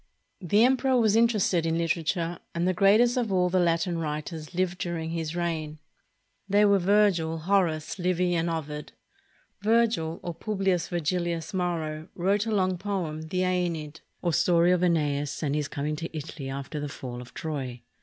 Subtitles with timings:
[0.39, 4.79] The emperor was interested in literature, and the greatest of all the Latin writers lived
[4.79, 5.77] during his reign.
[6.49, 8.93] They were Virgil, Horace, Livy, and Ovid.
[9.61, 15.43] Virgil, or Publius Virgilius Maro, wrote a long poem, the "^Eneid," or story of ^neas
[15.43, 17.81] and his coming to Italy after the fall of Troy.